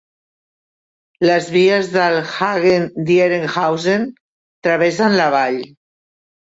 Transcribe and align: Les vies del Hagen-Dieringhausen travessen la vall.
Les 1.29 1.49
vies 1.57 1.91
del 1.97 2.17
Hagen-Dieringhausen 2.31 4.11
travessen 4.15 5.23
la 5.23 5.33
vall. 5.41 5.63